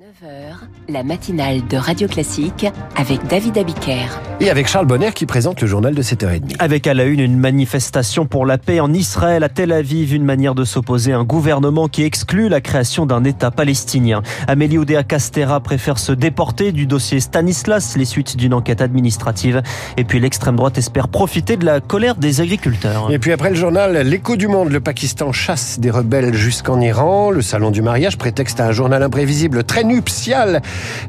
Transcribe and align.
9h, 0.00 0.54
la 0.88 1.02
matinale 1.02 1.60
de 1.68 1.76
Radio 1.76 2.08
Classique 2.08 2.66
avec 2.96 3.26
David 3.26 3.58
Abiker. 3.58 4.06
Et 4.40 4.48
avec 4.48 4.66
Charles 4.66 4.86
Bonner 4.86 5.12
qui 5.12 5.26
présente 5.26 5.60
le 5.60 5.66
journal 5.66 5.94
de 5.94 6.02
7h30. 6.02 6.54
Avec 6.58 6.86
à 6.86 6.94
la 6.94 7.04
une 7.04 7.20
une 7.20 7.36
manifestation 7.36 8.24
pour 8.24 8.46
la 8.46 8.56
paix 8.56 8.80
en 8.80 8.94
Israël, 8.94 9.42
à 9.42 9.50
Tel 9.50 9.72
Aviv, 9.72 10.14
une 10.14 10.24
manière 10.24 10.54
de 10.54 10.64
s'opposer 10.64 11.12
à 11.12 11.18
un 11.18 11.24
gouvernement 11.24 11.86
qui 11.86 12.02
exclut 12.04 12.48
la 12.48 12.62
création 12.62 13.04
d'un 13.04 13.24
État 13.24 13.50
palestinien. 13.50 14.22
Amélie 14.48 14.78
Oudéa 14.78 15.02
Castera 15.02 15.60
préfère 15.60 15.98
se 15.98 16.12
déporter 16.12 16.72
du 16.72 16.86
dossier 16.86 17.20
Stanislas, 17.20 17.98
les 17.98 18.06
suites 18.06 18.38
d'une 18.38 18.54
enquête 18.54 18.80
administrative. 18.80 19.60
Et 19.98 20.04
puis 20.04 20.18
l'extrême 20.18 20.56
droite 20.56 20.78
espère 20.78 21.08
profiter 21.08 21.58
de 21.58 21.66
la 21.66 21.80
colère 21.80 22.14
des 22.14 22.40
agriculteurs. 22.40 23.12
Et 23.12 23.18
puis 23.18 23.32
après 23.32 23.50
le 23.50 23.56
journal, 23.56 23.98
l'écho 24.08 24.36
du 24.36 24.48
monde, 24.48 24.70
le 24.70 24.80
Pakistan 24.80 25.30
chasse 25.30 25.78
des 25.78 25.90
rebelles 25.90 26.32
jusqu'en 26.32 26.80
Iran. 26.80 27.30
Le 27.30 27.42
salon 27.42 27.70
du 27.70 27.82
mariage 27.82 28.16
prétexte 28.16 28.60
à 28.60 28.68
un 28.68 28.72
journal 28.72 29.02
imprévisible 29.02 29.62
très 29.62 29.89
nuptial 29.90 30.62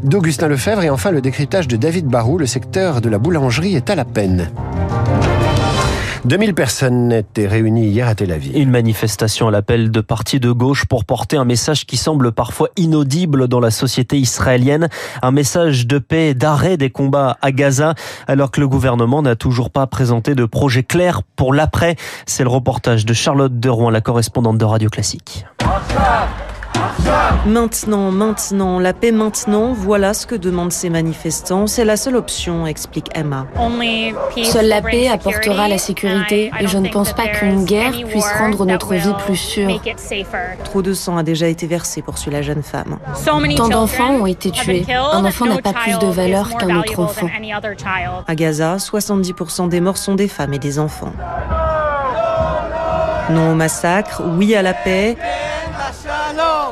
d'Augustin 0.04 0.48
Lefebvre. 0.48 0.84
Et 0.84 0.90
enfin 0.90 1.12
le 1.12 1.22
décryptage 1.22 1.68
de 1.68 1.78
David 1.78 2.08
Barou, 2.08 2.38
le 2.38 2.48
secteur 2.48 3.02
de 3.02 3.10
la 3.10 3.20
boulangerie 3.20 3.76
est 3.76 3.90
à 3.90 3.96
la 3.96 4.06
peine. 4.06 4.50
2000 6.26 6.54
personnes 6.54 7.12
étaient 7.12 7.48
réunies 7.48 7.88
hier 7.88 8.08
à 8.08 8.14
Tel 8.14 8.32
Aviv. 8.32 8.56
Une 8.56 8.70
manifestation 8.70 9.48
à 9.48 9.52
l'appel 9.52 9.90
de 9.90 10.02
partis 10.02 10.40
de 10.40 10.52
gauche 10.52 10.86
pour 10.86 11.04
porter 11.04 11.36
un 11.36 11.46
message 11.46 11.86
qui 11.88 11.98
semble 11.98 12.32
parfois 12.32 12.70
inaudible 12.78 13.48
dans 13.48 13.60
la 13.60 13.72
société 13.72 14.18
israélienne. 14.18 14.88
Un 15.24 15.32
message 15.32 15.88
de 15.88 15.98
paix, 15.98 16.36
d'arrêt 16.36 16.78
des 16.78 16.92
combats 16.92 17.38
à 17.42 17.52
Gaza, 17.52 17.96
alors 18.28 18.52
que 18.52 18.62
le 18.62 18.68
gouvernement 18.68 19.24
n'a 19.24 19.36
toujours 19.36 19.72
pas 19.72 19.88
présenté 19.88 20.36
de 20.36 20.46
projet 20.46 20.84
clair 20.84 21.22
pour 21.36 21.56
l'après. 21.56 21.96
C'est 22.28 22.44
le 22.44 22.50
reportage 22.50 23.06
de 23.06 23.14
Charlotte 23.14 23.60
Derouen, 23.60 23.90
la 23.90 24.02
correspondante 24.02 24.60
de 24.60 24.66
Radio 24.66 24.90
Classique. 24.90 25.46
Maintenant, 27.46 28.12
maintenant, 28.12 28.80
la 28.80 28.94
paix 28.94 29.12
maintenant, 29.12 29.74
voilà 29.74 30.14
ce 30.14 30.26
que 30.26 30.36
demandent 30.36 30.72
ces 30.72 30.90
manifestants. 30.90 31.68
C'est 31.68 31.86
la 31.86 31.98
seule 31.98 32.16
option, 32.16 32.68
explique 32.68 33.10
Emma. 33.16 33.48
Seule 34.44 34.68
la 34.68 34.82
paix 34.82 35.08
apportera 35.08 35.68
la 35.68 35.78
sécurité 35.78 36.52
et 36.60 36.68
je 36.68 36.78
ne 36.78 36.90
pense 36.90 37.14
pas 37.14 37.28
qu'une 37.28 37.66
guerre 37.66 37.94
puisse 38.08 38.32
rendre 38.38 38.66
notre 38.66 38.94
vie 38.94 39.14
plus 39.26 39.38
sûre. 39.38 39.82
Trop 40.64 40.82
de 40.82 40.94
sang 40.94 41.18
a 41.18 41.24
déjà 41.24 41.48
été 41.48 41.68
versé, 41.68 42.02
poursuit 42.02 42.32
la 42.32 42.42
jeune 42.42 42.64
femme. 42.64 43.00
Tant 43.58 43.70
d'enfants 43.70 44.12
ont 44.12 44.28
été 44.28 44.52
tués. 44.52 44.86
Un 45.12 45.26
enfant 45.26 45.46
n'a 45.46 45.58
pas 45.58 45.74
plus 45.74 45.98
de 45.98 46.08
valeur 46.08 46.56
qu'un 46.58 46.80
autre 46.80 47.00
enfant. 47.00 47.28
À 48.28 48.36
Gaza, 48.36 48.78
70% 48.78 49.70
des 49.70 49.82
morts 49.82 49.98
sont 49.98 50.16
des 50.16 50.28
femmes 50.28 50.54
et 50.54 50.60
des 50.60 50.80
enfants. 50.80 51.14
Non 53.30 53.52
au 53.52 53.56
massacre, 53.56 54.22
oui 54.38 54.56
à 54.56 54.62
la 54.62 54.74
paix. 54.74 55.18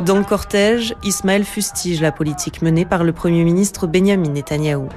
Dans 0.01 0.17
le 0.17 0.23
cortège, 0.23 0.95
Ismaël 1.03 1.43
fustige 1.43 2.01
la 2.01 2.11
politique 2.11 2.61
menée 2.61 2.85
par 2.85 3.03
le 3.03 3.11
Premier 3.11 3.43
ministre 3.43 3.85
Benjamin 3.85 4.29
Netanyahou. 4.29 4.87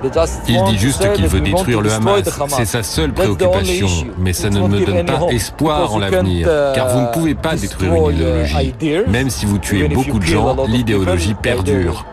Il 0.48 0.62
dit 0.64 0.78
juste 0.78 1.12
qu'il 1.14 1.26
veut 1.26 1.40
détruire 1.40 1.80
le 1.80 1.92
Hamas. 1.92 2.22
C'est 2.48 2.64
sa 2.64 2.82
seule 2.82 3.12
préoccupation. 3.12 3.88
Mais 4.18 4.32
ça 4.32 4.50
ne 4.50 4.60
me 4.60 4.84
donne 4.84 5.04
pas 5.04 5.26
espoir 5.30 5.94
en 5.94 5.98
l'avenir. 5.98 6.48
Car 6.74 6.88
vous 6.88 7.00
ne 7.00 7.12
pouvez 7.12 7.34
pas 7.34 7.56
détruire 7.56 8.10
une 8.10 8.16
idéologie. 8.16 8.74
Même 9.08 9.30
si 9.30 9.46
vous 9.46 9.58
tuez 9.58 9.88
beaucoup 9.88 10.18
de 10.18 10.24
gens, 10.24 10.66
l'idéologie 10.66 11.34
perdure. 11.34 12.06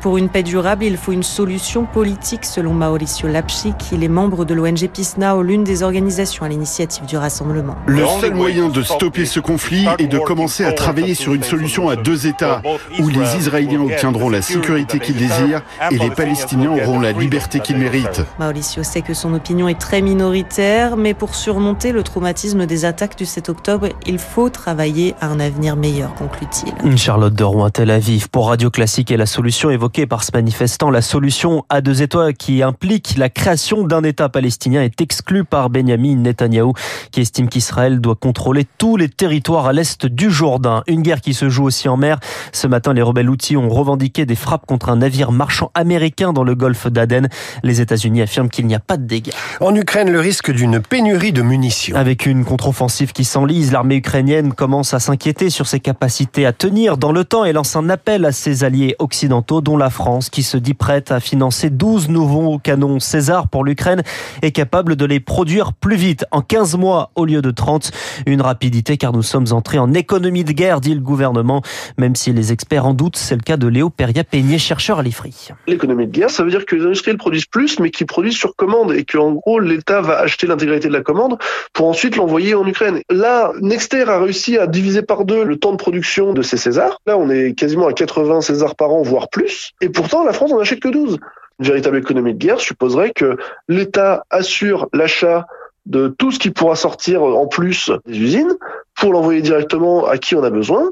Pour 0.00 0.16
une 0.16 0.28
paix 0.28 0.42
durable, 0.42 0.84
il 0.84 0.96
faut 0.96 1.12
une 1.12 1.22
solution 1.22 1.84
politique, 1.84 2.44
selon 2.44 2.72
Mauricio 2.72 3.28
Lapchik. 3.28 3.74
Il 3.92 4.02
est 4.02 4.08
membre 4.08 4.44
de 4.44 4.54
l'ONG 4.54 4.88
PISNAO, 4.88 5.42
l'une 5.42 5.64
des 5.64 5.82
organisations 5.82 6.44
à 6.44 6.48
l'initiative 6.48 7.04
du 7.06 7.16
rassemblement. 7.16 7.76
Le 7.86 8.04
seul 8.20 8.34
moyen 8.34 8.68
de 8.68 8.82
stopper 8.82 9.26
ce 9.26 9.40
conflit 9.40 9.86
est 9.98 10.06
de 10.06 10.18
commencer 10.18 10.64
à 10.64 10.72
travailler 10.72 11.14
sur 11.14 11.34
une 11.34 11.42
solution 11.42 11.88
à 11.88 11.96
deux 11.96 12.26
États, 12.26 12.62
où 12.98 13.08
les 13.08 13.36
Israéliens 13.36 13.82
obtiendront 13.82 14.30
la 14.30 14.42
sécurité 14.42 14.98
qu'ils 14.98 15.16
désirent 15.16 15.62
et 15.90 15.98
les 15.98 16.10
Palestiniens 16.10 16.72
auront 16.72 17.00
la 17.00 17.12
liberté 17.12 17.60
qu'ils 17.60 17.78
méritent. 17.78 18.22
Mauricio 18.38 18.82
sait 18.82 19.02
que 19.02 19.14
son 19.14 19.34
opinion 19.34 19.68
est 19.68 19.78
très 19.80 20.02
minoritaire, 20.02 20.96
mais 20.96 21.14
pour 21.14 21.34
surmonter 21.34 21.92
le 21.92 22.02
traumatisme 22.02 22.66
des 22.66 22.84
attaques 22.84 23.16
du 23.16 23.26
7 23.26 23.48
octobre, 23.48 23.88
il 24.06 24.18
faut 24.18 24.48
travailler 24.48 25.14
à 25.20 25.26
un 25.26 25.40
avenir 25.40 25.76
meilleur, 25.76 26.14
conclut-il. 26.14 26.96
Charlotte 26.96 27.34
de 27.34 27.44
Rouen, 27.44 27.70
Tel 27.70 27.90
Aviv, 27.90 28.28
pour 28.28 28.48
Radio 28.48 28.70
Classique 28.70 28.93
et 28.96 29.16
la 29.16 29.26
solution 29.26 29.70
évoquée 29.70 30.06
par 30.06 30.22
ce 30.22 30.30
manifestant, 30.32 30.88
la 30.88 31.02
solution 31.02 31.64
à 31.68 31.80
deux 31.80 32.02
États 32.02 32.32
qui 32.32 32.62
implique 32.62 33.16
la 33.16 33.28
création 33.28 33.82
d'un 33.82 34.04
État 34.04 34.28
palestinien 34.28 34.82
est 34.82 35.00
exclue 35.00 35.42
par 35.42 35.68
Benjamin 35.68 36.14
Netanyahou 36.14 36.74
qui 37.10 37.20
estime 37.20 37.48
qu'Israël 37.48 38.00
doit 38.00 38.14
contrôler 38.14 38.64
tous 38.78 38.96
les 38.96 39.08
territoires 39.08 39.66
à 39.66 39.72
l'est 39.72 40.06
du 40.06 40.30
Jourdain. 40.30 40.84
Une 40.86 41.02
guerre 41.02 41.20
qui 41.20 41.34
se 41.34 41.48
joue 41.48 41.64
aussi 41.64 41.88
en 41.88 41.96
mer. 41.96 42.20
Ce 42.52 42.68
matin, 42.68 42.92
les 42.92 43.02
rebelles 43.02 43.28
outils 43.28 43.56
ont 43.56 43.68
revendiqué 43.68 44.26
des 44.26 44.36
frappes 44.36 44.64
contre 44.64 44.90
un 44.90 44.96
navire 44.96 45.32
marchand 45.32 45.72
américain 45.74 46.32
dans 46.32 46.44
le 46.44 46.54
golfe 46.54 46.86
d'Aden. 46.86 47.28
Les 47.64 47.80
États-Unis 47.80 48.22
affirment 48.22 48.48
qu'il 48.48 48.66
n'y 48.66 48.76
a 48.76 48.80
pas 48.80 48.96
de 48.96 49.06
dégâts. 49.06 49.32
En 49.60 49.74
Ukraine, 49.74 50.10
le 50.10 50.20
risque 50.20 50.52
d'une 50.52 50.78
pénurie 50.80 51.32
de 51.32 51.42
munitions. 51.42 51.96
Avec 51.96 52.26
une 52.26 52.44
contre-offensive 52.44 53.12
qui 53.12 53.24
s'enlise, 53.24 53.72
l'armée 53.72 53.96
ukrainienne 53.96 54.52
commence 54.52 54.94
à 54.94 55.00
s'inquiéter 55.00 55.50
sur 55.50 55.66
ses 55.66 55.80
capacités 55.80 56.46
à 56.46 56.52
tenir 56.52 56.96
dans 56.96 57.10
le 57.10 57.24
temps 57.24 57.44
et 57.44 57.52
lance 57.52 57.74
un 57.74 57.88
appel 57.88 58.24
à 58.24 58.30
ses 58.30 58.62
alliés 58.62 58.83
occidentaux, 58.98 59.60
dont 59.60 59.76
la 59.76 59.90
France, 59.90 60.30
qui 60.30 60.42
se 60.42 60.56
dit 60.56 60.74
prête 60.74 61.10
à 61.10 61.20
financer 61.20 61.70
12 61.70 62.08
nouveaux 62.08 62.58
canons 62.58 63.00
César 63.00 63.48
pour 63.48 63.64
l'Ukraine, 63.64 64.02
est 64.42 64.52
capable 64.52 64.96
de 64.96 65.04
les 65.04 65.20
produire 65.20 65.72
plus 65.72 65.96
vite, 65.96 66.24
en 66.30 66.40
15 66.40 66.76
mois 66.76 67.10
au 67.14 67.24
lieu 67.24 67.42
de 67.42 67.50
30. 67.50 67.90
Une 68.26 68.40
rapidité 68.40 68.96
car 68.96 69.12
nous 69.12 69.22
sommes 69.22 69.46
entrés 69.50 69.78
en 69.78 69.92
économie 69.94 70.44
de 70.44 70.52
guerre, 70.52 70.80
dit 70.80 70.94
le 70.94 71.00
gouvernement, 71.00 71.62
même 71.98 72.16
si 72.16 72.32
les 72.32 72.52
experts 72.52 72.86
en 72.86 72.94
doutent. 72.94 73.16
C'est 73.16 73.36
le 73.36 73.42
cas 73.42 73.56
de 73.56 73.66
Léo 73.66 73.90
Peria-Peigné, 73.90 74.58
chercheur 74.58 74.98
à 74.98 75.02
l'IFRI. 75.02 75.50
L'économie 75.66 76.06
de 76.06 76.12
guerre, 76.12 76.30
ça 76.30 76.44
veut 76.44 76.50
dire 76.50 76.66
que 76.66 76.76
les 76.76 76.84
industriels 76.84 77.18
produisent 77.18 77.46
plus, 77.46 77.78
mais 77.80 77.90
qui 77.90 78.04
produisent 78.04 78.36
sur 78.36 78.56
commande 78.56 78.92
et 78.92 79.04
que, 79.04 79.18
en 79.18 79.32
gros, 79.32 79.58
l'État 79.60 80.00
va 80.00 80.18
acheter 80.18 80.46
l'intégralité 80.46 80.88
de 80.88 80.92
la 80.92 81.02
commande 81.02 81.38
pour 81.72 81.88
ensuite 81.88 82.16
l'envoyer 82.16 82.54
en 82.54 82.66
Ukraine. 82.66 83.00
Là, 83.10 83.52
Nexter 83.60 84.04
a 84.08 84.18
réussi 84.18 84.58
à 84.58 84.66
diviser 84.66 85.02
par 85.02 85.24
deux 85.24 85.44
le 85.44 85.56
temps 85.56 85.72
de 85.72 85.76
production 85.76 86.32
de 86.32 86.42
ces 86.42 86.56
Césars. 86.56 87.00
Là, 87.06 87.18
on 87.18 87.30
est 87.30 87.54
quasiment 87.54 87.86
à 87.86 87.92
80 87.92 88.40
Césars 88.40 88.73
par 88.74 88.92
an, 88.92 89.02
voire 89.02 89.28
plus. 89.28 89.72
Et 89.80 89.88
pourtant, 89.88 90.24
la 90.24 90.32
France 90.32 90.52
en 90.52 90.58
achète 90.58 90.80
que 90.80 90.88
12. 90.88 91.18
Une 91.60 91.66
véritable 91.66 91.98
économie 91.98 92.34
de 92.34 92.38
guerre 92.38 92.60
supposerait 92.60 93.12
que 93.12 93.36
l'État 93.68 94.24
assure 94.30 94.88
l'achat 94.92 95.46
de 95.86 96.08
tout 96.08 96.32
ce 96.32 96.38
qui 96.38 96.50
pourra 96.50 96.76
sortir 96.76 97.22
en 97.22 97.46
plus 97.46 97.90
des 98.06 98.18
usines 98.18 98.54
pour 98.96 99.12
l'envoyer 99.12 99.42
directement 99.42 100.06
à 100.06 100.18
qui 100.18 100.34
on 100.34 100.42
a 100.42 100.50
besoin. 100.50 100.90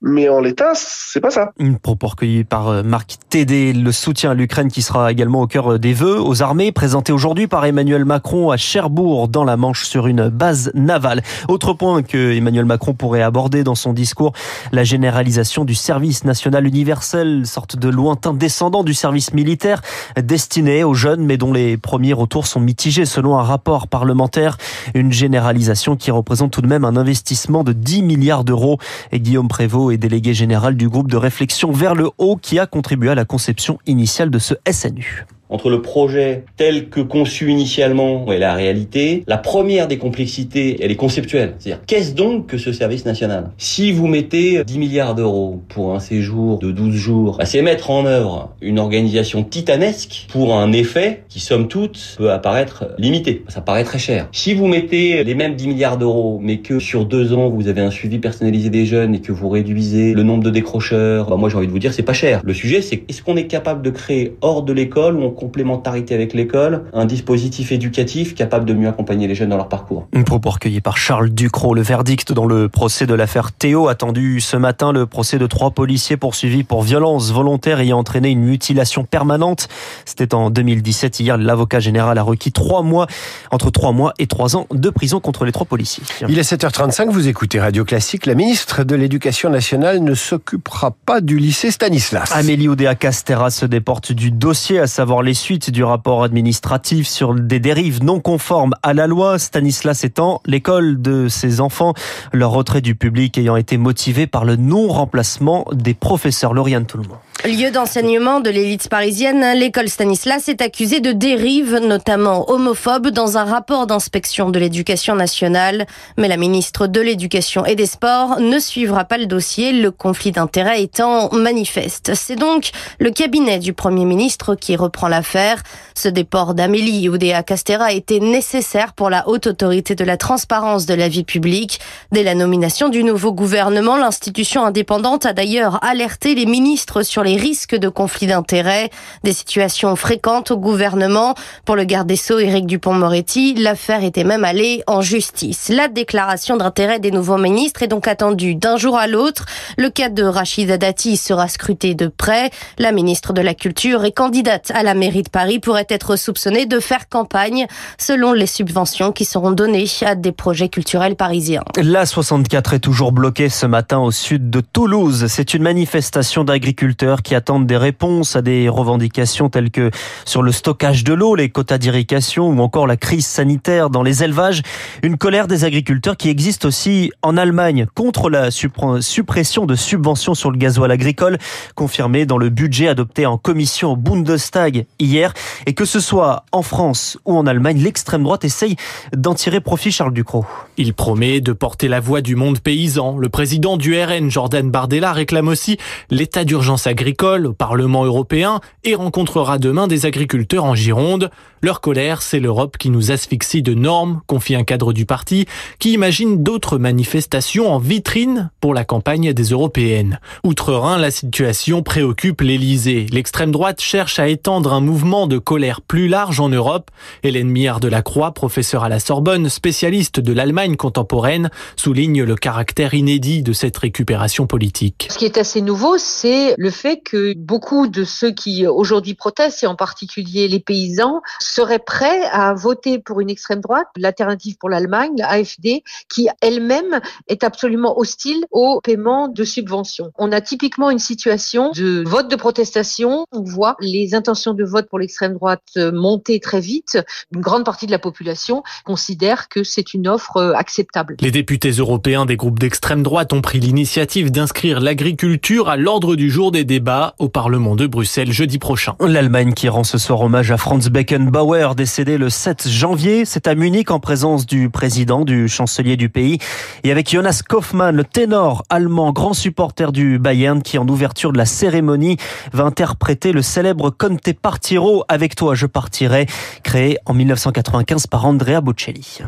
Mais 0.00 0.28
en 0.28 0.40
l'état, 0.40 0.72
c'est 0.74 1.20
pas 1.20 1.30
ça. 1.30 1.52
Une 1.58 1.78
propos 1.78 2.08
recueillie 2.08 2.44
par 2.44 2.84
Marc 2.84 3.16
Tédé, 3.30 3.72
le 3.72 3.92
soutien 3.92 4.32
à 4.32 4.34
l'Ukraine 4.34 4.70
qui 4.70 4.82
sera 4.82 5.10
également 5.10 5.42
au 5.42 5.46
cœur 5.46 5.78
des 5.78 5.94
vœux 5.94 6.20
aux 6.20 6.42
armées, 6.42 6.72
présenté 6.72 7.12
aujourd'hui 7.12 7.46
par 7.46 7.64
Emmanuel 7.64 8.04
Macron 8.04 8.50
à 8.50 8.56
Cherbourg, 8.56 9.28
dans 9.28 9.44
la 9.44 9.56
Manche, 9.56 9.84
sur 9.84 10.06
une 10.06 10.28
base 10.28 10.70
navale. 10.74 11.22
Autre 11.48 11.72
point 11.72 12.02
que 12.02 12.32
Emmanuel 12.32 12.66
Macron 12.66 12.94
pourrait 12.94 13.22
aborder 13.22 13.64
dans 13.64 13.74
son 13.74 13.92
discours, 13.92 14.32
la 14.72 14.84
généralisation 14.84 15.64
du 15.64 15.74
service 15.74 16.24
national 16.24 16.66
universel, 16.66 17.46
sorte 17.46 17.76
de 17.76 17.88
lointain 17.88 18.34
descendant 18.34 18.84
du 18.84 18.94
service 18.94 19.32
militaire, 19.32 19.80
destiné 20.20 20.84
aux 20.84 20.94
jeunes, 20.94 21.24
mais 21.24 21.36
dont 21.36 21.52
les 21.52 21.76
premiers 21.76 22.12
retours 22.12 22.46
sont 22.46 22.60
mitigés 22.60 23.06
selon 23.06 23.38
un 23.38 23.42
rapport 23.42 23.88
parlementaire. 23.88 24.58
Une 24.94 25.12
généralisation 25.12 25.96
qui 25.96 26.10
représente 26.10 26.50
tout 26.50 26.62
de 26.62 26.66
même 26.66 26.84
un 26.84 26.96
investissement 26.96 27.64
de 27.64 27.72
10 27.72 28.02
milliards 28.02 28.44
d'euros. 28.44 28.78
Et 29.12 29.20
Guillaume 29.20 29.48
Prévost 29.64 29.94
est 29.94 29.96
délégué 29.96 30.34
général 30.34 30.76
du 30.76 30.90
groupe 30.90 31.10
de 31.10 31.16
réflexion 31.16 31.72
vers 31.72 31.94
le 31.94 32.10
haut 32.18 32.36
qui 32.36 32.58
a 32.58 32.66
contribué 32.66 33.08
à 33.08 33.14
la 33.14 33.24
conception 33.24 33.78
initiale 33.86 34.28
de 34.28 34.38
ce 34.38 34.52
SNU 34.70 35.24
entre 35.54 35.70
le 35.70 35.80
projet 35.82 36.44
tel 36.56 36.88
que 36.88 37.00
conçu 37.00 37.48
initialement 37.48 38.32
et 38.32 38.38
la 38.38 38.54
réalité, 38.54 39.22
la 39.28 39.38
première 39.38 39.86
des 39.86 39.98
complexités, 39.98 40.78
elle 40.80 40.90
est 40.90 40.96
conceptuelle. 40.96 41.54
C'est-à-dire, 41.58 41.80
qu'est-ce 41.86 42.12
donc 42.12 42.48
que 42.48 42.58
ce 42.58 42.72
service 42.72 43.06
national? 43.06 43.50
Si 43.56 43.92
vous 43.92 44.08
mettez 44.08 44.64
10 44.64 44.78
milliards 44.78 45.14
d'euros 45.14 45.62
pour 45.68 45.94
un 45.94 46.00
séjour 46.00 46.58
de 46.58 46.72
12 46.72 46.94
jours, 46.96 47.36
bah, 47.38 47.46
c'est 47.46 47.62
mettre 47.62 47.92
en 47.92 48.04
œuvre 48.04 48.52
une 48.60 48.80
organisation 48.80 49.44
titanesque 49.44 50.26
pour 50.28 50.56
un 50.56 50.72
effet 50.72 51.22
qui, 51.28 51.38
somme 51.38 51.68
toute, 51.68 52.16
peut 52.18 52.32
apparaître 52.32 52.86
limité. 52.98 53.44
Ça 53.46 53.60
paraît 53.60 53.84
très 53.84 54.00
cher. 54.00 54.28
Si 54.32 54.54
vous 54.54 54.66
mettez 54.66 55.22
les 55.22 55.34
mêmes 55.36 55.54
10 55.54 55.68
milliards 55.68 55.98
d'euros, 55.98 56.40
mais 56.42 56.58
que 56.58 56.80
sur 56.80 57.04
deux 57.04 57.32
ans, 57.32 57.48
vous 57.48 57.68
avez 57.68 57.80
un 57.80 57.92
suivi 57.92 58.18
personnalisé 58.18 58.70
des 58.70 58.86
jeunes 58.86 59.14
et 59.14 59.20
que 59.20 59.30
vous 59.30 59.48
réduisez 59.48 60.14
le 60.14 60.24
nombre 60.24 60.42
de 60.42 60.50
décrocheurs, 60.50 61.30
bah 61.30 61.36
moi 61.36 61.48
j'ai 61.48 61.56
envie 61.56 61.68
de 61.68 61.72
vous 61.72 61.78
dire, 61.78 61.94
c'est 61.94 62.02
pas 62.02 62.12
cher. 62.12 62.40
Le 62.42 62.54
sujet, 62.54 62.82
c'est 62.82 63.04
est-ce 63.08 63.22
qu'on 63.22 63.36
est 63.36 63.46
capable 63.46 63.82
de 63.82 63.90
créer 63.90 64.36
hors 64.40 64.64
de 64.64 64.72
l'école 64.72 65.16
ou 65.16 65.22
on 65.22 65.30
complémentarité 65.44 66.14
avec 66.14 66.32
l'école, 66.32 66.84
un 66.94 67.04
dispositif 67.04 67.70
éducatif 67.70 68.34
capable 68.34 68.64
de 68.64 68.72
mieux 68.72 68.88
accompagner 68.88 69.28
les 69.28 69.34
jeunes 69.34 69.50
dans 69.50 69.58
leur 69.58 69.68
parcours. 69.68 70.08
Un 70.14 70.22
propos 70.22 70.48
recueilli 70.48 70.80
par 70.80 70.96
Charles 70.96 71.28
Ducrot. 71.28 71.74
Le 71.74 71.82
verdict 71.82 72.32
dans 72.32 72.46
le 72.46 72.70
procès 72.70 73.06
de 73.06 73.12
l'affaire 73.12 73.52
Théo 73.52 73.88
attendu 73.88 74.40
ce 74.40 74.56
matin, 74.56 74.90
le 74.90 75.04
procès 75.04 75.38
de 75.38 75.46
trois 75.46 75.70
policiers 75.70 76.16
poursuivis 76.16 76.64
pour 76.64 76.82
violence 76.82 77.30
volontaire 77.30 77.78
ayant 77.80 77.98
entraîné 77.98 78.30
une 78.30 78.40
mutilation 78.40 79.04
permanente. 79.04 79.68
C'était 80.06 80.34
en 80.34 80.48
2017. 80.48 81.20
Hier, 81.20 81.36
l'avocat 81.36 81.78
général 81.78 82.16
a 82.16 82.22
requis 82.22 82.50
trois 82.50 82.80
mois, 82.80 83.06
entre 83.50 83.70
trois 83.70 83.92
mois 83.92 84.14
et 84.18 84.26
trois 84.26 84.56
ans 84.56 84.66
de 84.72 84.88
prison 84.88 85.20
contre 85.20 85.44
les 85.44 85.52
trois 85.52 85.66
policiers. 85.66 86.04
Il 86.26 86.38
est 86.38 86.50
7h35, 86.50 87.10
vous 87.10 87.28
écoutez 87.28 87.60
Radio 87.60 87.84
Classique. 87.84 88.24
La 88.24 88.34
ministre 88.34 88.82
de 88.82 88.94
l'Éducation 88.94 89.50
nationale 89.50 90.02
ne 90.02 90.14
s'occupera 90.14 90.92
pas 91.04 91.20
du 91.20 91.38
lycée 91.38 91.70
Stanislas. 91.70 92.32
Amélie 92.32 92.68
Oudéa 92.68 92.94
Castera 92.94 93.50
se 93.50 93.66
déporte 93.66 94.12
du 94.12 94.30
dossier, 94.30 94.78
à 94.78 94.86
savoir 94.86 95.22
les 95.22 95.33
suites 95.34 95.70
du 95.70 95.84
rapport 95.84 96.22
administratif 96.22 97.06
sur 97.06 97.34
des 97.34 97.60
dérives 97.60 98.02
non 98.02 98.20
conformes 98.20 98.74
à 98.82 98.94
la 98.94 99.06
loi. 99.06 99.38
Stanislas 99.38 100.04
étant 100.04 100.40
l'école 100.46 101.00
de 101.00 101.28
ses 101.28 101.60
enfants, 101.60 101.94
leur 102.32 102.50
retrait 102.50 102.80
du 102.80 102.94
public 102.94 103.36
ayant 103.38 103.56
été 103.56 103.76
motivé 103.76 104.26
par 104.26 104.44
le 104.44 104.56
non-remplacement 104.56 105.66
des 105.72 105.94
professeurs. 105.94 106.54
Lauriane 106.54 106.86
Tout. 106.86 107.02
Lieu 107.46 107.70
d'enseignement 107.70 108.40
de 108.40 108.48
l'élite 108.48 108.88
parisienne, 108.88 109.44
l'école 109.58 109.90
Stanislas 109.90 110.48
est 110.48 110.62
accusée 110.62 111.00
de 111.00 111.12
dérives, 111.12 111.76
notamment 111.76 112.50
homophobes, 112.50 113.08
dans 113.08 113.36
un 113.36 113.44
rapport 113.44 113.86
d'inspection 113.86 114.48
de 114.48 114.58
l'éducation 114.58 115.14
nationale. 115.14 115.84
Mais 116.16 116.26
la 116.26 116.38
ministre 116.38 116.86
de 116.86 117.02
l'Éducation 117.02 117.66
et 117.66 117.74
des 117.74 117.84
Sports 117.84 118.40
ne 118.40 118.58
suivra 118.58 119.04
pas 119.04 119.18
le 119.18 119.26
dossier, 119.26 119.72
le 119.72 119.90
conflit 119.90 120.32
d'intérêts 120.32 120.80
étant 120.82 121.30
manifeste. 121.34 122.12
C'est 122.14 122.36
donc 122.36 122.70
le 122.98 123.10
cabinet 123.10 123.58
du 123.58 123.74
Premier 123.74 124.06
ministre 124.06 124.54
qui 124.54 124.74
reprend 124.74 125.08
l'affaire. 125.08 125.62
Ce 125.94 126.08
déport 126.08 126.54
d'Amélie 126.54 127.10
Oudéa 127.10 127.42
Castera 127.42 127.92
était 127.92 128.20
nécessaire 128.20 128.94
pour 128.94 129.10
la 129.10 129.28
haute 129.28 129.48
autorité 129.48 129.94
de 129.94 130.04
la 130.04 130.16
transparence 130.16 130.86
de 130.86 130.94
la 130.94 131.08
vie 131.08 131.24
publique. 131.24 131.78
Dès 132.10 132.22
la 132.22 132.34
nomination 132.34 132.88
du 132.88 133.04
nouveau 133.04 133.34
gouvernement, 133.34 133.98
l'institution 133.98 134.64
indépendante 134.64 135.26
a 135.26 135.34
d'ailleurs 135.34 135.84
alerté 135.84 136.34
les 136.34 136.46
ministres 136.46 137.02
sur 137.02 137.22
les 137.22 137.33
risques 137.36 137.76
de 137.76 137.88
conflit 137.88 138.26
d'intérêts, 138.26 138.90
des 139.22 139.32
situations 139.32 139.96
fréquentes 139.96 140.50
au 140.50 140.56
gouvernement. 140.56 141.34
Pour 141.64 141.76
le 141.76 141.84
garde 141.84 142.06
des 142.06 142.16
Sceaux, 142.16 142.38
Éric 142.38 142.66
Dupont-Moretti, 142.66 143.54
l'affaire 143.54 144.04
était 144.04 144.24
même 144.24 144.44
allée 144.44 144.82
en 144.86 145.00
justice. 145.00 145.68
La 145.68 145.88
déclaration 145.88 146.56
d'intérêt 146.56 146.98
des 146.98 147.10
nouveaux 147.10 147.38
ministres 147.38 147.82
est 147.82 147.88
donc 147.88 148.08
attendue 148.08 148.54
d'un 148.54 148.76
jour 148.76 148.96
à 148.96 149.06
l'autre. 149.06 149.46
Le 149.76 149.90
cas 149.90 150.08
de 150.08 150.22
Rachida 150.22 150.78
Dati 150.78 151.16
sera 151.16 151.48
scruté 151.48 151.94
de 151.94 152.08
près. 152.08 152.50
La 152.78 152.92
ministre 152.92 153.32
de 153.32 153.40
la 153.40 153.54
Culture 153.54 154.04
et 154.04 154.12
candidate 154.12 154.70
à 154.74 154.82
la 154.82 154.94
mairie 154.94 155.22
de 155.22 155.30
Paris 155.30 155.58
pourrait 155.58 155.86
être 155.88 156.16
soupçonnée 156.16 156.66
de 156.66 156.80
faire 156.80 157.08
campagne 157.08 157.66
selon 157.98 158.32
les 158.32 158.46
subventions 158.46 159.12
qui 159.12 159.24
seront 159.24 159.52
données 159.52 159.86
à 160.02 160.14
des 160.14 160.32
projets 160.32 160.68
culturels 160.68 161.16
parisiens. 161.16 161.62
La 161.76 162.06
64 162.06 162.74
est 162.74 162.78
toujours 162.78 163.12
bloquée 163.12 163.48
ce 163.48 163.66
matin 163.66 163.98
au 163.98 164.10
sud 164.10 164.50
de 164.50 164.60
Toulouse. 164.60 165.26
C'est 165.28 165.54
une 165.54 165.62
manifestation 165.62 166.44
d'agriculteurs 166.44 167.22
qui 167.24 167.34
attendent 167.34 167.66
des 167.66 167.76
réponses 167.76 168.36
à 168.36 168.42
des 168.42 168.68
revendications 168.68 169.48
telles 169.48 169.72
que 169.72 169.90
sur 170.24 170.42
le 170.42 170.52
stockage 170.52 171.02
de 171.02 171.12
l'eau, 171.12 171.34
les 171.34 171.48
quotas 171.48 171.78
d'irrigation 171.78 172.48
ou 172.48 172.60
encore 172.60 172.86
la 172.86 172.96
crise 172.96 173.26
sanitaire 173.26 173.90
dans 173.90 174.04
les 174.04 174.22
élevages. 174.22 174.62
Une 175.02 175.16
colère 175.16 175.48
des 175.48 175.64
agriculteurs 175.64 176.16
qui 176.16 176.28
existe 176.28 176.64
aussi 176.64 177.10
en 177.22 177.36
Allemagne 177.36 177.86
contre 177.94 178.30
la 178.30 178.50
suppression 178.52 179.66
de 179.66 179.74
subventions 179.74 180.34
sur 180.34 180.50
le 180.52 180.58
gasoil 180.58 180.92
agricole 180.92 181.38
confirmée 181.74 182.26
dans 182.26 182.38
le 182.38 182.50
budget 182.50 182.88
adopté 182.88 183.26
en 183.26 183.38
commission 183.38 183.92
au 183.92 183.96
Bundestag 183.96 184.86
hier. 184.98 185.32
Et 185.66 185.72
que 185.72 185.84
ce 185.84 186.00
soit 186.00 186.44
en 186.52 186.62
France 186.62 187.18
ou 187.24 187.36
en 187.36 187.46
Allemagne, 187.46 187.80
l'extrême 187.82 188.22
droite 188.22 188.44
essaye 188.44 188.76
d'en 189.16 189.34
tirer 189.34 189.60
profit, 189.60 189.90
Charles 189.90 190.12
Ducrot. 190.12 190.44
Il 190.76 190.92
promet 190.92 191.40
de 191.40 191.52
porter 191.52 191.88
la 191.88 192.00
voix 192.00 192.20
du 192.20 192.36
monde 192.36 192.58
paysan. 192.60 193.16
Le 193.16 193.28
président 193.28 193.76
du 193.76 193.98
RN, 193.98 194.30
Jordan 194.30 194.70
Bardella, 194.70 195.12
réclame 195.12 195.48
aussi 195.48 195.78
l'état 196.10 196.44
d'urgence 196.44 196.86
agricole 196.86 197.13
au 197.22 197.52
Parlement 197.52 198.04
européen 198.04 198.60
et 198.82 198.94
rencontrera 198.94 199.58
demain 199.58 199.86
des 199.86 200.06
agriculteurs 200.06 200.64
en 200.64 200.74
Gironde. 200.74 201.30
Leur 201.64 201.80
colère, 201.80 202.20
c'est 202.20 202.40
l'Europe 202.40 202.76
qui 202.76 202.90
nous 202.90 203.10
asphyxie 203.10 203.62
de 203.62 203.72
normes, 203.72 204.20
confie 204.26 204.54
un 204.54 204.64
cadre 204.64 204.92
du 204.92 205.06
parti, 205.06 205.46
qui 205.78 205.94
imagine 205.94 206.42
d'autres 206.42 206.76
manifestations 206.76 207.72
en 207.72 207.78
vitrine 207.78 208.50
pour 208.60 208.74
la 208.74 208.84
campagne 208.84 209.32
des 209.32 209.44
européennes. 209.44 210.20
Outre-Rhin, 210.44 210.98
la 210.98 211.10
situation 211.10 211.82
préoccupe 211.82 212.42
l'Elysée. 212.42 213.06
L'extrême 213.10 213.50
droite 213.50 213.80
cherche 213.80 214.18
à 214.18 214.28
étendre 214.28 214.74
un 214.74 214.80
mouvement 214.80 215.26
de 215.26 215.38
colère 215.38 215.80
plus 215.80 216.06
large 216.06 216.38
en 216.38 216.50
Europe. 216.50 216.90
Hélène 217.22 217.48
Miard 217.48 217.80
de 217.80 217.88
la 217.88 218.02
Croix, 218.02 218.32
professeure 218.32 218.84
à 218.84 218.90
la 218.90 219.00
Sorbonne, 219.00 219.48
spécialiste 219.48 220.20
de 220.20 220.34
l'Allemagne 220.34 220.76
contemporaine, 220.76 221.48
souligne 221.76 222.24
le 222.24 222.36
caractère 222.36 222.92
inédit 222.92 223.42
de 223.42 223.54
cette 223.54 223.78
récupération 223.78 224.46
politique. 224.46 225.08
Ce 225.10 225.16
qui 225.16 225.24
est 225.24 225.38
assez 225.38 225.62
nouveau, 225.62 225.96
c'est 225.96 226.56
le 226.58 226.70
fait 226.70 227.00
que 227.02 227.32
beaucoup 227.34 227.86
de 227.86 228.04
ceux 228.04 228.32
qui 228.32 228.66
aujourd'hui 228.66 229.14
protestent, 229.14 229.62
et 229.62 229.66
en 229.66 229.76
particulier 229.76 230.46
les 230.46 230.60
paysans, 230.60 231.22
seraient 231.54 231.78
prêts 231.78 232.22
à 232.32 232.54
voter 232.54 232.98
pour 232.98 233.20
une 233.20 233.30
extrême 233.30 233.60
droite, 233.60 233.86
l'alternative 233.96 234.56
pour 234.58 234.68
l'Allemagne, 234.68 235.12
la 235.16 235.28
AFD, 235.30 235.82
qui 236.08 236.28
elle-même 236.40 237.00
est 237.28 237.44
absolument 237.44 237.98
hostile 237.98 238.44
au 238.50 238.80
paiement 238.82 239.28
de 239.28 239.44
subventions. 239.44 240.10
On 240.18 240.32
a 240.32 240.40
typiquement 240.40 240.90
une 240.90 240.98
situation 240.98 241.70
de 241.70 242.02
vote 242.06 242.30
de 242.30 242.36
protestation. 242.36 243.26
On 243.32 243.42
voit 243.42 243.76
les 243.80 244.14
intentions 244.14 244.54
de 244.54 244.64
vote 244.64 244.88
pour 244.88 244.98
l'extrême 244.98 245.34
droite 245.34 245.62
monter 245.76 246.40
très 246.40 246.60
vite. 246.60 246.98
Une 247.32 247.40
grande 247.40 247.64
partie 247.64 247.86
de 247.86 247.90
la 247.90 247.98
population 247.98 248.62
considère 248.84 249.48
que 249.48 249.64
c'est 249.64 249.94
une 249.94 250.08
offre 250.08 250.36
euh, 250.36 250.52
acceptable. 250.54 251.16
Les 251.20 251.30
députés 251.30 251.70
européens 251.70 252.26
des 252.26 252.36
groupes 252.36 252.58
d'extrême 252.58 253.02
droite 253.02 253.32
ont 253.32 253.40
pris 253.40 253.60
l'initiative 253.60 254.30
d'inscrire 254.30 254.80
l'agriculture 254.80 255.68
à 255.68 255.76
l'ordre 255.76 256.16
du 256.16 256.30
jour 256.30 256.50
des 256.52 256.64
débats 256.64 257.14
au 257.18 257.28
Parlement 257.28 257.76
de 257.76 257.86
Bruxelles 257.86 258.32
jeudi 258.32 258.58
prochain. 258.58 258.94
L'Allemagne 259.00 259.52
qui 259.52 259.68
rend 259.68 259.84
ce 259.84 259.98
soir 259.98 260.20
hommage 260.20 260.50
à 260.50 260.56
Franz 260.56 260.90
Beckenbauer, 260.90 261.43
décédé 261.74 262.16
le 262.16 262.30
7 262.30 262.68
janvier. 262.68 263.24
C'est 263.26 263.46
à 263.46 263.54
Munich 263.54 263.90
en 263.90 264.00
présence 264.00 264.46
du 264.46 264.70
président, 264.70 265.24
du 265.26 265.46
chancelier 265.46 265.96
du 265.96 266.08
pays 266.08 266.38
et 266.84 266.90
avec 266.90 267.10
Jonas 267.10 267.42
Kaufmann, 267.46 267.94
le 267.94 268.04
ténor 268.04 268.62
allemand, 268.70 269.12
grand 269.12 269.34
supporter 269.34 269.92
du 269.92 270.18
Bayern 270.18 270.62
qui 270.62 270.78
en 270.78 270.88
ouverture 270.88 271.32
de 271.32 271.38
la 271.38 271.44
cérémonie 271.44 272.16
va 272.52 272.64
interpréter 272.64 273.32
le 273.32 273.42
célèbre 273.42 273.90
Conte 273.90 274.32
Partiro 274.32 275.04
avec 275.08 275.36
toi 275.36 275.54
je 275.54 275.66
partirai, 275.66 276.26
créé 276.62 276.96
en 277.04 277.12
1995 277.12 278.06
par 278.06 278.24
Andrea 278.24 278.60
Bocelli. 278.62 279.18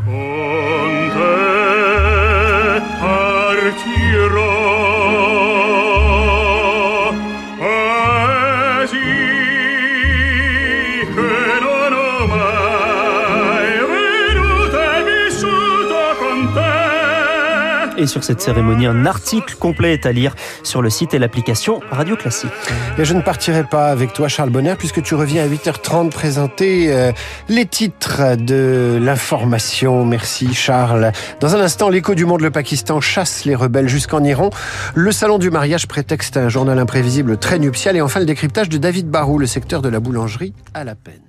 Sur 18.06 18.22
cette 18.22 18.40
cérémonie, 18.40 18.86
un 18.86 19.04
article 19.04 19.56
complet 19.56 19.92
est 19.92 20.06
à 20.06 20.12
lire 20.12 20.34
sur 20.62 20.80
le 20.80 20.90
site 20.90 21.14
et 21.14 21.18
l'application 21.18 21.80
Radio 21.90 22.16
Classique. 22.16 22.50
Et 22.98 23.04
je 23.04 23.14
ne 23.14 23.20
partirai 23.20 23.64
pas 23.64 23.88
avec 23.88 24.12
toi, 24.12 24.28
Charles 24.28 24.50
Bonner, 24.50 24.74
puisque 24.78 25.02
tu 25.02 25.14
reviens 25.14 25.42
à 25.42 25.48
8h30 25.48 26.10
présenter 26.10 26.92
euh, 26.92 27.12
les 27.48 27.66
titres 27.66 28.36
de 28.36 28.98
l'information. 29.02 30.04
Merci, 30.04 30.54
Charles. 30.54 31.12
Dans 31.40 31.56
un 31.56 31.60
instant, 31.60 31.88
l'écho 31.88 32.14
du 32.14 32.24
monde, 32.24 32.42
le 32.42 32.50
Pakistan 32.50 33.00
chasse 33.00 33.44
les 33.44 33.54
rebelles 33.54 33.88
jusqu'en 33.88 34.22
Iran. 34.22 34.50
Le 34.94 35.10
salon 35.10 35.38
du 35.38 35.50
mariage 35.50 35.86
prétexte 35.88 36.36
un 36.36 36.48
journal 36.48 36.78
imprévisible 36.78 37.38
très 37.38 37.58
nuptial. 37.58 37.96
Et 37.96 38.00
enfin, 38.00 38.20
le 38.20 38.26
décryptage 38.26 38.68
de 38.68 38.78
David 38.78 39.08
Barou, 39.08 39.38
le 39.38 39.46
secteur 39.46 39.82
de 39.82 39.88
la 39.88 40.00
boulangerie 40.00 40.54
à 40.74 40.84
la 40.84 40.94
peine. 40.94 41.25